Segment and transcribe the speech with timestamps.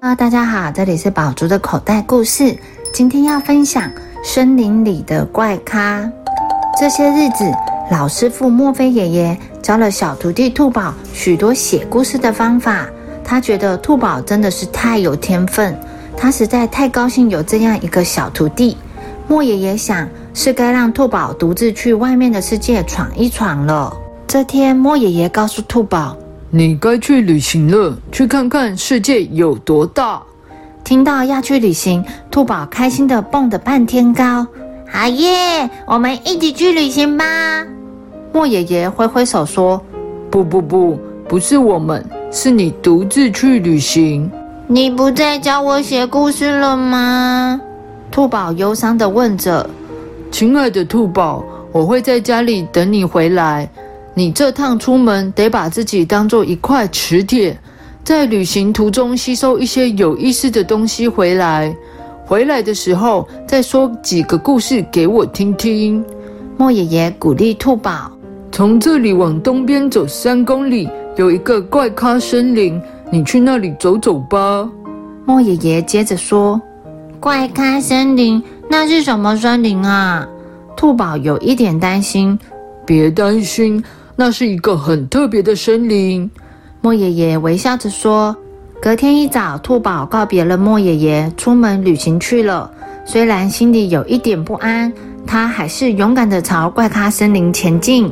[0.00, 2.54] Hello，大家好，这里是宝竹的口袋故事。
[2.92, 3.90] 今天要分享
[4.22, 6.10] 森林里的怪咖。
[6.78, 7.50] 这些日子，
[7.90, 12.86] 老师傅墨菲爷爷教了小徒弟兔宝许多写故事的方法。
[13.24, 15.74] 他觉得兔宝真的是太有天分，
[16.16, 18.76] 他实在太高兴有这样一个小徒弟。
[19.26, 23.96] 莫爷爷想，是该让兔宝独自去外面的世界闯一闯了。
[24.26, 26.16] 这天，莫爷爷告诉兔宝。
[26.50, 30.22] 你该去旅行了，去看看世界有多大。
[30.84, 34.46] 听到要去旅行，兔宝开心的蹦得半天高。
[34.88, 37.24] 好耶，我们一起去旅行吧！
[38.32, 39.82] 莫爷爷挥挥手说
[40.30, 40.96] ：“不不不，
[41.28, 44.30] 不是我们，是你独自去旅行。
[44.68, 47.60] 你不再教我写故事了吗？”
[48.12, 49.68] 兔宝忧伤的问着。
[50.30, 53.68] “亲爱的兔宝，我会在家里等你回来。”
[54.18, 57.54] 你这趟出门得把自己当做一块磁铁，
[58.02, 61.76] 在旅行途中吸收一些有意思的东西回来。
[62.24, 66.02] 回来的时候再说几个故事给我听听。
[66.56, 68.10] 莫爷爷鼓励兔宝
[68.50, 72.80] ：“从这里往东边走三公里，有一个怪咖森林，
[73.12, 74.66] 你去那里走走吧。”
[75.26, 76.58] 莫爷爷接着说
[77.20, 80.26] ：“怪咖森林，那是什么森林啊？”
[80.74, 82.38] 兔宝有一点担心
[82.86, 83.84] ：“别担心。”
[84.18, 86.30] 那是一个很特别的森林，
[86.80, 88.34] 莫爷爷微笑着说。
[88.80, 92.70] 隔天一早，兔宝告别了莫爷爷，出门旅行去了。
[93.04, 94.90] 虽然心里有一点不安，
[95.26, 98.10] 他还是勇敢地朝怪咖森林前进。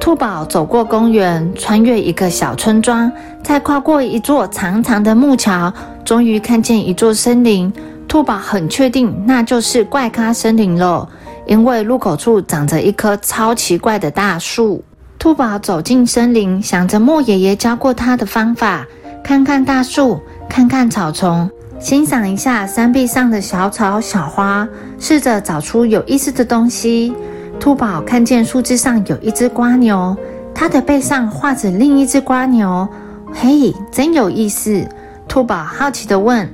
[0.00, 3.10] 兔宝走过公园，穿越一个小村庄，
[3.42, 5.72] 再跨过一座长长的木桥，
[6.04, 7.72] 终于看见一座森林。
[8.08, 11.08] 兔宝很确定，那就是怪咖森林了，
[11.46, 14.82] 因为入口处长着一棵超奇怪的大树。
[15.24, 18.86] 兔宝走进森林，想着莫爷爷教过他的方法，
[19.22, 27.14] 看看大树，看看草丛，欣赏一下山壁上的小草小花，试着找出有意思的东西。
[27.58, 30.14] 兔宝看见树枝上有一只瓜牛，
[30.54, 32.86] 它的背上画着另一只瓜牛。
[33.32, 34.86] 嘿，真有意思！
[35.26, 36.46] 兔宝好奇地问：“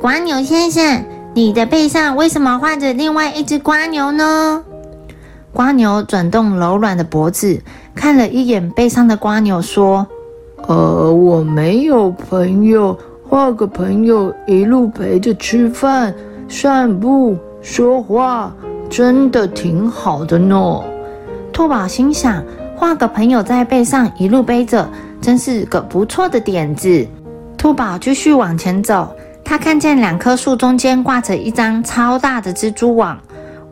[0.00, 1.04] 瓜牛先生，
[1.34, 4.62] 你的背上为什么画着另外一只瓜牛呢？”
[5.54, 7.58] 瓜牛转动柔软的脖子。
[7.94, 10.04] 看了一眼背上的瓜牛，说
[10.66, 16.12] ：“呃，我没有朋友，画个朋友一路陪着吃饭、
[16.48, 18.52] 散步、说话，
[18.90, 20.82] 真的挺好的呢。”
[21.52, 22.42] 兔宝心想
[22.74, 24.86] ：“画个朋友在背上一路背着，
[25.20, 27.06] 真是个不错的点子。”
[27.56, 29.08] 兔宝继续往前走，
[29.44, 33.16] 他看见两棵树中间挂着一张超大的蜘蛛网。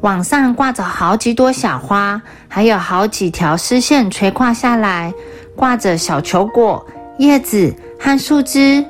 [0.02, 5.14] 网上挂着好几朵小花，还有好几条丝线垂挂下来，
[5.54, 6.84] 挂着小球果、
[7.18, 8.84] 叶子和树枝。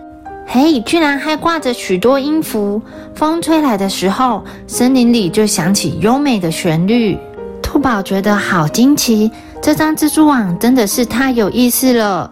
[0.46, 2.80] 嘿，居然还挂着许多音符。
[3.14, 7.18] 风吹来的时候，森林里就响起优美的旋律。
[7.62, 9.30] 兔宝觉得好惊奇，
[9.60, 12.30] 这张蜘蛛网真的是太有意思了。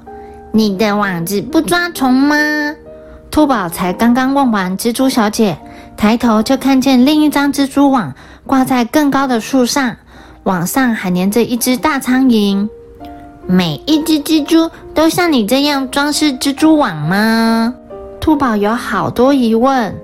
[0.52, 2.34] 你的网子不抓虫吗？
[3.30, 5.56] 兔宝才刚刚问完蜘蛛小姐，
[6.00, 8.15] 抬头就看见另一张蜘蛛网。
[8.47, 9.94] 挂在更高的树上，
[10.44, 12.66] 网上还粘着一只大苍蝇。
[13.47, 17.75] 每一只蜘蛛都像你这样装饰蜘蛛网吗？
[18.19, 19.94] 兔宝有好多疑问。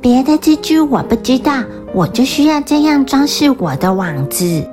[0.00, 1.52] 别的蜘蛛我不知道，
[1.92, 4.64] 我就需要这样装饰我的网子。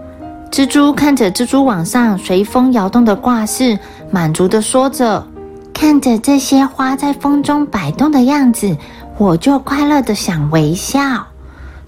[0.52, 3.80] 蜘蛛看着蜘蛛网上随风摇动的挂饰，
[4.12, 5.26] 满足的说着
[5.74, 8.78] ：“看着这些花在风中摆动的样子，
[9.18, 11.00] 我就快乐的想微笑。”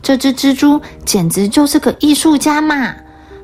[0.02, 2.94] 这只蜘蛛简直就是个艺术家嘛！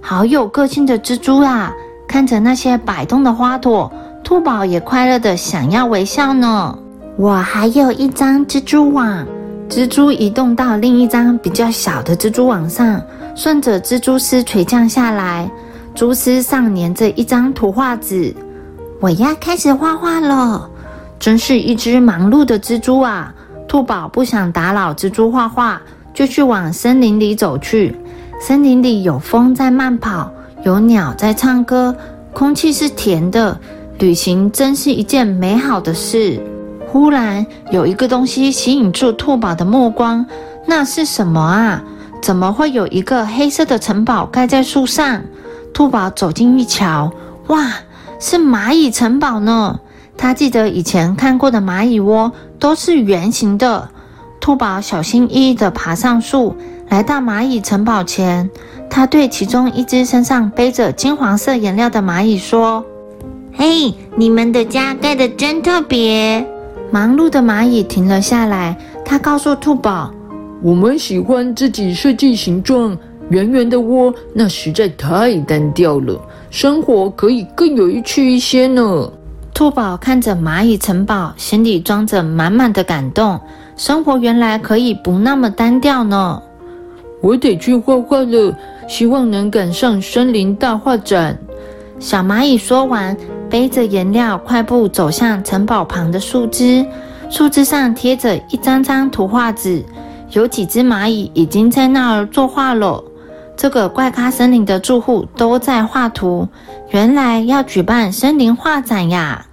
[0.02, 1.74] 好有个性的蜘蛛啊！
[2.08, 3.92] 看着那些摆动的花朵，
[4.24, 6.78] 兔宝也快乐的想要微笑呢。
[7.18, 9.26] 我还有一张蜘蛛网，
[9.70, 13.02] 蜘蛛移动到另一张比较小的蜘蛛网上，
[13.36, 15.52] 顺着蜘蛛丝垂降下来，
[15.94, 18.34] 蛛丝上粘着一张图画纸。
[19.02, 20.70] 我要开始画画了，
[21.20, 23.35] 真是一只忙碌的蜘蛛啊！
[23.76, 25.82] 兔宝不想打扰蜘蛛画画。
[26.14, 27.94] 就去往森林里走去。
[28.40, 30.32] 森林里有风在慢跑，
[30.64, 31.94] 有鸟在唱歌，
[32.32, 33.60] 空气是甜的。
[34.00, 36.42] 旅行真是一件美好的事。
[36.88, 40.26] 忽然，有一个东西吸引住兔宝的目光。
[40.66, 41.84] 那是什么啊？
[42.22, 45.22] 怎么会有一个黑色的城堡盖在树上？
[45.74, 47.12] 兔宝走近一瞧，
[47.48, 47.74] 哇，
[48.22, 49.78] 是蚂蚁城堡呢！
[50.18, 53.90] 他记得以前看过的蚂蚁窝都是圆形的。
[54.40, 56.56] 兔宝小心翼翼地爬上树，
[56.90, 58.50] 来到蚂蚁城堡前。
[58.90, 62.86] 他对其中一只身上背着金黄色颜料的蚂蚁说
[63.54, 66.46] ：“嘿，你们的家盖得真特别。”
[66.92, 70.14] 忙碌的蚂蚁停了下来，他告诉兔宝
[70.62, 72.96] ：“我们喜欢自己设计形状，
[73.30, 76.22] 圆圆的窝那实在太单调了，
[76.52, 79.12] 生活可以更有趣一些呢。”
[79.56, 83.40] 兔宝看着蚂蚁城堡，心里装着满满的感动。
[83.78, 86.42] 生活原来可以不那么单调呢。
[87.22, 88.54] 我得去画画了，
[88.86, 91.40] 希望能赶上森林大画展。
[92.02, 93.16] 小蚂蚁说完，
[93.50, 96.86] 背着颜料，快步走向城堡旁的树枝。
[97.30, 99.82] 树枝上贴着一张张图画纸，
[100.32, 103.02] 有几只蚂蚁已经在那儿作画了。
[103.58, 106.48] 这个怪咖森林的住户都在画图，
[106.90, 109.46] 原来要举办森林画展呀！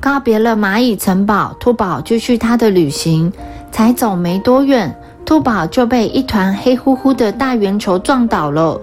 [0.00, 3.32] 告别了蚂蚁城堡，兔宝继续他的旅行。
[3.70, 4.94] 才走没多远，
[5.24, 8.78] 兔宝就被一团黑乎乎的大圆球撞倒了。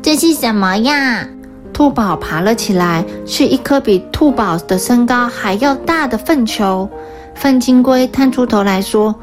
[0.00, 1.26] 这是什么呀？
[1.72, 6.88] 兔宝爬了起来，是一颗比兔宝的身高还要大的粪球。
[7.34, 9.14] 粪金龟探出头来说：“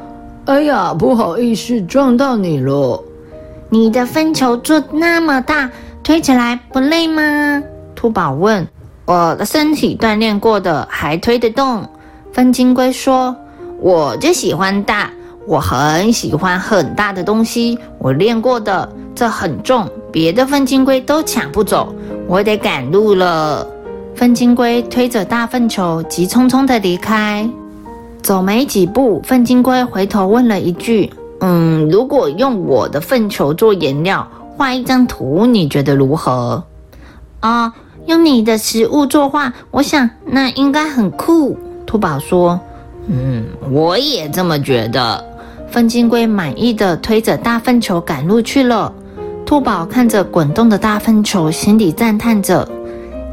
[0.46, 3.02] 哎呀，不好意思，撞到你了。”
[3.68, 5.68] 你的粪球做那么大，
[6.02, 7.62] 推起来不累吗？
[7.94, 8.66] 兔宝问。
[9.06, 11.88] 我的身体锻炼过的，还推得动。
[12.32, 13.34] 粪金龟说
[13.80, 15.10] ：“我就喜欢大，
[15.46, 17.78] 我很喜欢很大的东西。
[17.98, 21.94] 我练过的，这很重，别的粪金龟都抢不走。
[22.28, 23.66] 我得赶路了。”
[24.14, 27.48] 粪金龟推着大粪球，急匆匆地离开。
[28.22, 31.12] 走没几步，粪金龟回头问了一句。
[31.40, 36.64] 嗯，如果用我的粪球做颜料画一张图，你觉得如何？
[37.40, 37.74] 啊，
[38.06, 41.56] 用你的食物作画，我想那应该很酷。
[41.84, 42.58] 兔宝说
[43.06, 45.24] ：“嗯，我也这么觉得。”
[45.70, 48.92] 粪金龟满意的推着大粪球赶路去了。
[49.44, 52.66] 兔宝看着滚动的大粪球，心里赞叹着：“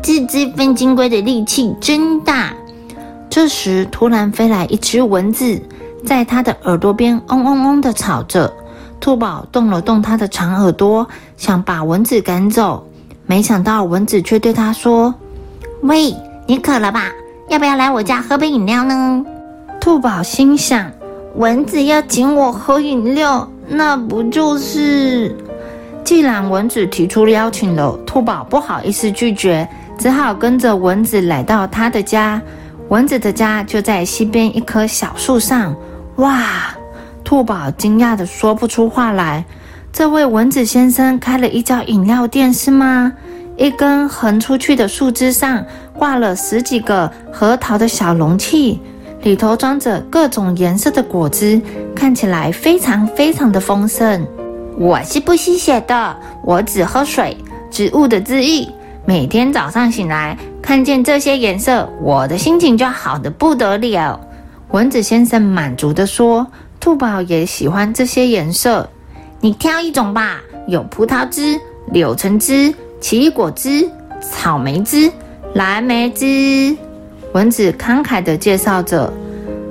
[0.03, 2.53] 这只粪金龟的力气真大。”
[3.29, 5.59] 这时，突然飞来一只蚊子。
[6.05, 8.51] 在他的耳朵边嗡嗡嗡地吵着，
[8.99, 11.07] 兔宝动了动他的长耳朵，
[11.37, 12.85] 想把蚊子赶走，
[13.25, 15.13] 没想到蚊子却对他说
[15.83, 16.13] ：“喂，
[16.45, 17.05] 你渴了吧？
[17.49, 19.25] 要不要来我家喝杯饮料呢？”
[19.79, 20.91] 兔宝心想：
[21.35, 25.35] 蚊子要请我喝饮料，那不就是……
[26.03, 29.67] 既然蚊子提出邀请了，兔宝不好意思拒绝，
[29.97, 32.41] 只好跟着蚊子来到他的家。
[32.89, 35.73] 蚊子的家就在西边一棵小树上。
[36.17, 36.75] 哇！
[37.23, 39.43] 兔宝惊讶的说不出话来。
[39.91, 43.13] 这位蚊子先生开了一家饮料店是吗？
[43.55, 45.63] 一根横出去的树枝上
[45.97, 48.79] 挂了十几个核桃的小容器，
[49.21, 51.61] 里头装着各种颜色的果汁，
[51.95, 54.25] 看起来非常非常的丰盛。
[54.77, 57.37] 我是不吸血的，我只喝水，
[57.69, 58.67] 植物的汁液。
[59.05, 64.19] 每天早上醒来，看见这些颜色，我的心情就好的不得了。
[64.73, 66.47] 蚊子先生满足地说
[66.81, 68.89] ：“兔宝也喜欢这些颜色，
[69.39, 70.41] 你挑一种吧。
[70.67, 71.59] 有葡萄汁、
[71.91, 73.87] 柳橙汁、奇异果汁、
[74.19, 75.11] 草莓汁、
[75.53, 76.75] 蓝莓汁。”
[77.33, 79.13] 蚊子慷慨地介绍着。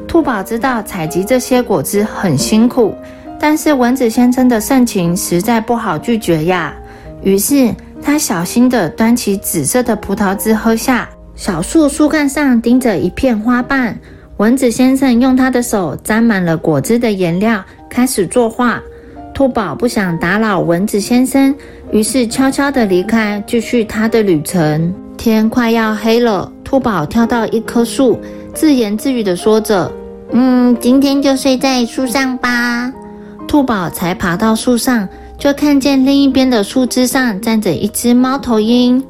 [0.07, 2.95] 兔宝知道采集这些果汁很辛苦，
[3.41, 6.73] 但是蚊子先生的盛情实在不好拒绝呀。
[7.25, 11.09] 于是他小心地端起紫色的葡萄汁喝下。
[11.35, 13.99] 小树树干上钉着一片花瓣。
[14.43, 18.83] 蚊子先生用他的手沾满了果汁的颜料，开始作画。
[19.33, 21.55] 兔宝不想打扰蚊子先生，
[21.93, 24.93] 于是悄悄地离开，继续他的旅程。
[25.17, 28.19] 天快要黑了，兔宝跳到一棵树，
[28.53, 29.89] 自言自语地说着
[30.35, 32.93] ：“嗯，今天就睡在树上吧。”
[33.47, 35.09] 兔宝才爬到树上，
[35.39, 39.01] 就看见另一边的树枝上站着一只猫头鹰。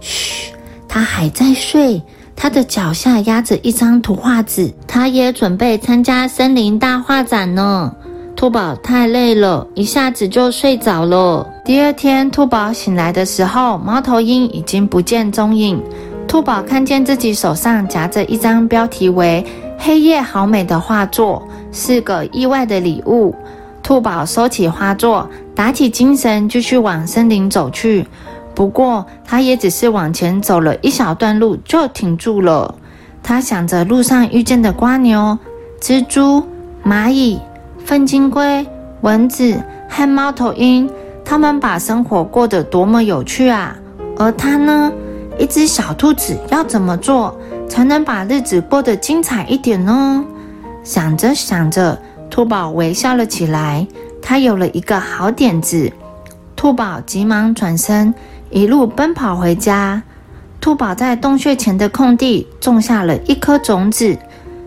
[0.00, 0.52] 嘘，
[0.86, 2.02] 它还在睡。
[2.34, 7.94] 他的脚下压着一张图画纸，他也准备参加森林大画展呢。
[8.34, 11.46] 兔宝太累了，一下子就睡着了。
[11.64, 15.80] 第二天，兔宝醒来的时候，猫头鹰已经不见踪影。
[16.26, 19.44] 兔宝看见自己手上夹着一张标题为
[19.84, 23.34] 《黑夜好美》的画作，是个意外的礼物。
[23.82, 28.06] 兔宝收起画作，打起精神，继续往森林走去。
[28.54, 32.74] 不过，他也只是往前走了一小段路就停住了。
[33.22, 35.38] 他想着路上遇见的瓜牛、
[35.80, 36.42] 蜘蛛、
[36.84, 37.40] 蚂蚁、
[37.84, 38.66] 粪金龟、
[39.00, 40.90] 蚊子和猫头鹰，
[41.24, 43.76] 他们把生活过得多么有趣啊！
[44.18, 44.92] 而他呢，
[45.38, 47.34] 一只小兔子要怎么做
[47.68, 50.24] 才能把日子过得精彩一点呢？
[50.84, 51.96] 想着想着，
[52.28, 53.86] 兔宝微笑了起来。
[54.20, 55.90] 他有了一个好点子。
[56.54, 58.12] 兔宝急忙转身。
[58.52, 60.02] 一路奔跑回家，
[60.60, 64.14] 兔宝在洞穴前的空地种下了一颗种子。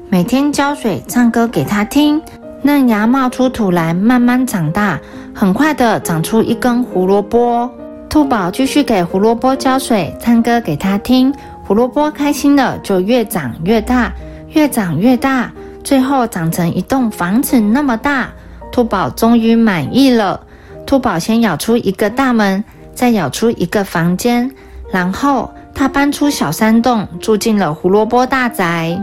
[0.09, 2.19] 每天浇水、唱歌给它听。
[2.63, 4.99] 嫩芽冒出土来，慢慢长大，
[5.35, 7.69] 很快的长出一根胡萝卜。
[8.09, 11.31] 兔宝继续给胡萝卜浇水、唱歌给它听。
[11.63, 14.11] 胡萝卜开心的就越长越大，
[14.49, 15.51] 越长越大，
[15.83, 18.29] 最后长成一栋房子那么大。
[18.71, 20.41] 兔宝终于满意了。
[20.87, 22.63] 兔宝先咬出一个大门，
[22.95, 24.49] 再咬出一个房间，
[24.91, 28.97] 然后他搬出小山洞，住进了胡萝卜大宅。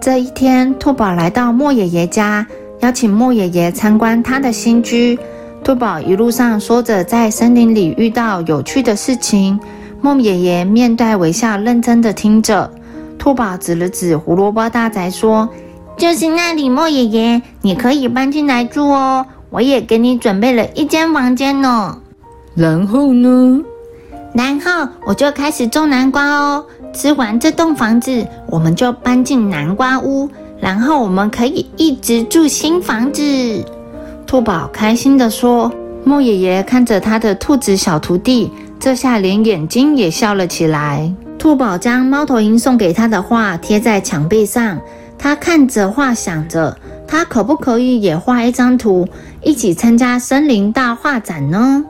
[0.00, 2.46] 这一天，兔宝来到莫爷爷家，
[2.80, 5.18] 邀请莫爷爷参观他的新居。
[5.62, 9.60] 兔宝一路上说着在森林里遇到有趣的事情，
[10.00, 12.70] 莫爷爷面带微笑，认真的听着。
[13.18, 15.48] 兔宝指了指胡萝卜大宅，说。
[15.96, 19.24] 就是那里，莫爷爷，你可以搬进来住哦。
[19.50, 21.96] 我也给你准备了一间房间呢。
[22.54, 23.62] 然后呢？
[24.34, 26.64] 然后我就开始种南瓜哦。
[26.92, 30.28] 吃完这栋房子，我们就搬进南瓜屋，
[30.60, 33.22] 然后我们可以一直住新房子。
[34.26, 35.72] 兔宝开心地说。
[36.04, 41.14] 莫爷爷看着他的兔子小徒弟，这下连眼睛也笑了起来。
[41.38, 44.80] 兔宝将猫头鹰送给他的画贴在墙壁上。
[45.16, 49.06] 他看着画，想着他可不可以也画一张图，
[49.42, 51.84] 一起参加森林大画展呢？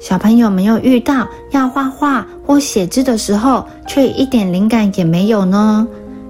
[0.00, 5.86] 小朋友没有遇到要画画或写字的时候，却一点灵感也没有呢？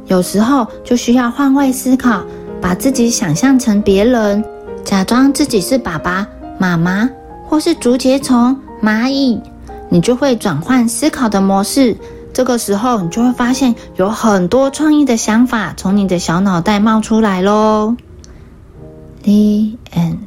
[0.06, 2.22] 有时候就需要换位思考，
[2.60, 4.42] 把自己想象成别人，
[4.84, 6.26] 假装自己是爸爸
[6.58, 7.08] 妈妈，
[7.46, 9.38] 或是竹节虫、蚂蚁，
[9.90, 11.94] 你就会转换思考的模式。
[12.32, 17.96] 这个时候，你就会发现有很多创意的想法从你的小脑袋冒出来喽。
[19.24, 20.18] The end.